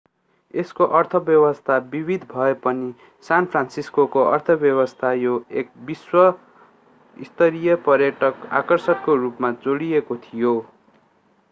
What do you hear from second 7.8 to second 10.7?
पर्यटक आकर्षणको रूपमा जोडिएको थियो